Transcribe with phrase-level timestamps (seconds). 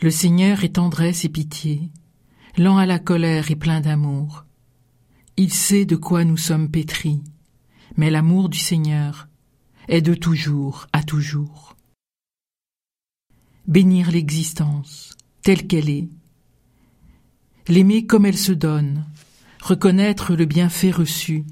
[0.00, 1.90] Le Seigneur est tendresse et pitié,
[2.56, 4.44] lent à la colère et plein d'amour.
[5.36, 7.20] Il sait de quoi nous sommes pétris,
[7.96, 9.26] mais l'amour du Seigneur
[9.88, 11.76] est de toujours à toujours.
[13.66, 16.08] Bénir l'existence telle qu'elle est,
[17.66, 19.04] l'aimer comme elle se donne,
[19.60, 21.44] reconnaître le bienfait reçu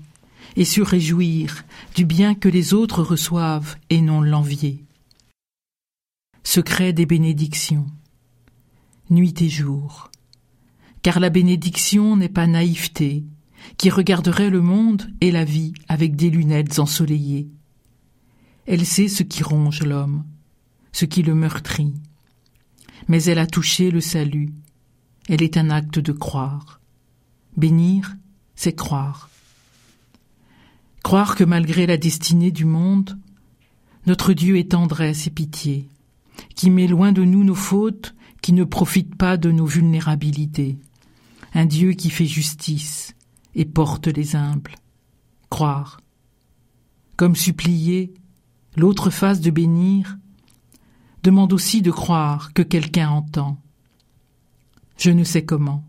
[0.54, 1.64] et se réjouir
[1.96, 4.84] du bien que les autres reçoivent et non l'envier.
[6.44, 7.86] Secret des bénédictions,
[9.10, 10.10] nuit et jour,
[11.02, 13.24] car la bénédiction n'est pas naïveté,
[13.76, 17.48] qui regarderait le monde et la vie avec des lunettes ensoleillées.
[18.66, 20.24] Elle sait ce qui ronge l'homme,
[20.92, 21.94] ce qui le meurtrit.
[23.08, 24.52] Mais elle a touché le salut.
[25.28, 26.80] Elle est un acte de croire.
[27.56, 28.16] Bénir,
[28.54, 29.30] c'est croire.
[31.02, 33.16] Croire que malgré la destinée du monde,
[34.06, 35.88] notre Dieu est tendresse et pitié,
[36.56, 38.15] qui met loin de nous nos fautes,
[38.46, 40.78] qui ne profite pas de nos vulnérabilités.
[41.52, 43.16] Un Dieu qui fait justice
[43.56, 44.76] et porte les humbles.
[45.50, 46.00] Croire.
[47.16, 48.14] Comme supplier,
[48.76, 50.16] l'autre face de bénir,
[51.24, 53.60] demande aussi de croire que quelqu'un entend.
[54.96, 55.84] Je ne sais comment,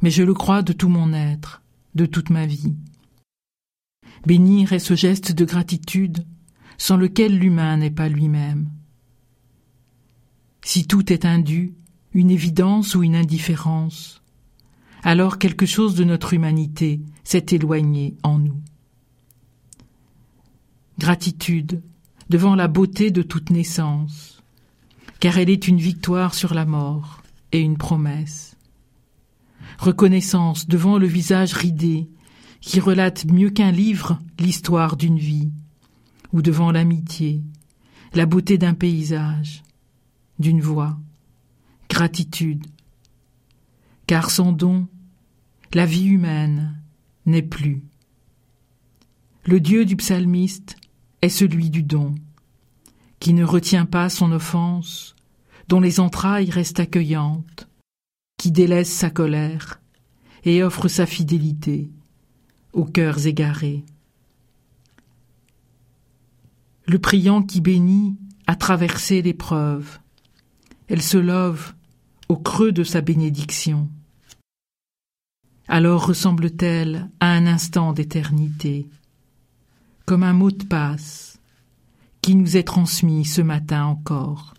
[0.00, 1.60] mais je le crois de tout mon être,
[1.94, 2.76] de toute ma vie.
[4.26, 6.24] Bénir est ce geste de gratitude
[6.78, 8.70] sans lequel l'humain n'est pas lui-même.
[10.68, 11.72] Si tout est indu,
[12.12, 14.20] une évidence ou une indifférence,
[15.02, 18.60] alors quelque chose de notre humanité s'est éloigné en nous.
[20.98, 21.80] Gratitude
[22.28, 24.42] devant la beauté de toute naissance,
[25.20, 27.22] car elle est une victoire sur la mort
[27.52, 28.54] et une promesse.
[29.78, 32.10] Reconnaissance devant le visage ridé
[32.60, 35.50] qui relate mieux qu'un livre l'histoire d'une vie,
[36.34, 37.42] ou devant l'amitié,
[38.12, 39.62] la beauté d'un paysage,
[40.38, 40.98] d'une voix,
[41.88, 42.66] gratitude,
[44.06, 44.88] car sans don,
[45.74, 46.80] la vie humaine
[47.26, 47.82] n'est plus.
[49.44, 50.76] Le Dieu du psalmiste
[51.22, 52.14] est celui du don,
[53.20, 55.14] qui ne retient pas son offense,
[55.68, 57.68] dont les entrailles restent accueillantes,
[58.38, 59.80] qui délaisse sa colère
[60.44, 61.90] et offre sa fidélité
[62.72, 63.84] aux cœurs égarés.
[66.86, 68.16] Le priant qui bénit
[68.46, 69.98] a traversé l'épreuve.
[70.88, 71.74] Elle se love
[72.28, 73.88] au creux de sa bénédiction.
[75.68, 78.88] Alors ressemble-t-elle à un instant d'éternité,
[80.06, 81.38] comme un mot de passe
[82.22, 84.54] qui nous est transmis ce matin encore.